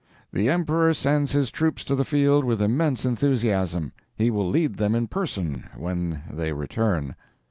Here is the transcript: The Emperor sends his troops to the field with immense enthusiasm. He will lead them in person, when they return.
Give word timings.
The 0.33 0.49
Emperor 0.49 0.95
sends 0.95 1.33
his 1.33 1.51
troops 1.51 1.83
to 1.83 1.93
the 1.93 2.03
field 2.03 2.43
with 2.43 2.59
immense 2.59 3.05
enthusiasm. 3.05 3.91
He 4.15 4.31
will 4.31 4.49
lead 4.49 4.77
them 4.77 4.95
in 4.95 5.07
person, 5.09 5.69
when 5.77 6.23
they 6.27 6.53
return. 6.53 7.15